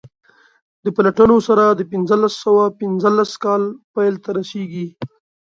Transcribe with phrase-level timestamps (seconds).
[0.83, 3.63] د پلټنو سر د پنځلس سوه پنځلس کال
[3.93, 4.87] پیل ته رسیږي.